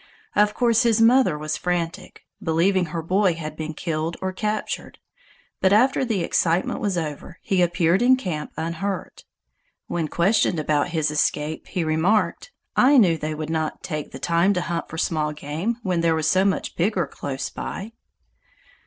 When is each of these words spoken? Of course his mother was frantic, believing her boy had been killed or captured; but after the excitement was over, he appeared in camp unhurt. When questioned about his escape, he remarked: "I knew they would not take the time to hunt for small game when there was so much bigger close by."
Of 0.35 0.55
course 0.55 0.81
his 0.81 0.99
mother 0.99 1.37
was 1.37 1.57
frantic, 1.57 2.23
believing 2.41 2.85
her 2.85 3.03
boy 3.03 3.35
had 3.35 3.55
been 3.55 3.75
killed 3.75 4.17
or 4.19 4.33
captured; 4.33 4.97
but 5.59 5.71
after 5.71 6.03
the 6.03 6.23
excitement 6.23 6.79
was 6.79 6.97
over, 6.97 7.37
he 7.43 7.61
appeared 7.61 8.01
in 8.01 8.15
camp 8.15 8.51
unhurt. 8.57 9.25
When 9.85 10.07
questioned 10.07 10.59
about 10.59 10.87
his 10.87 11.11
escape, 11.11 11.67
he 11.67 11.83
remarked: 11.83 12.51
"I 12.75 12.97
knew 12.97 13.15
they 13.15 13.35
would 13.35 13.51
not 13.51 13.83
take 13.83 14.09
the 14.11 14.17
time 14.17 14.55
to 14.55 14.61
hunt 14.61 14.89
for 14.89 14.97
small 14.97 15.33
game 15.33 15.77
when 15.83 16.01
there 16.01 16.15
was 16.15 16.27
so 16.27 16.45
much 16.45 16.75
bigger 16.75 17.05
close 17.05 17.51
by." 17.51 17.91